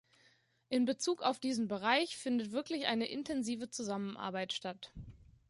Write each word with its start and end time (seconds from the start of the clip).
In 0.69 0.85
Bezug 0.85 1.21
auf 1.21 1.39
diesen 1.39 1.67
Bereich 1.67 2.17
findet 2.17 2.51
wirklich 2.51 2.87
eine 2.87 3.05
intensive 3.07 3.69
Zusammenarbeit 3.69 4.51
statt. 4.51 4.91